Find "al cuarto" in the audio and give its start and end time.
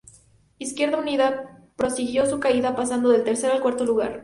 3.51-3.85